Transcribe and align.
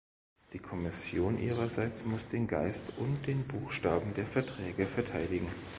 Die 0.53 0.57
Kommission 0.57 1.37
ihrerseits 1.37 2.05
muss 2.05 2.27
den 2.27 2.47
Geist 2.47 2.97
und 2.97 3.27
den 3.27 3.47
Buchstaben 3.47 4.15
der 4.15 4.25
Verträge 4.25 4.87
verteidigen. 4.87 5.45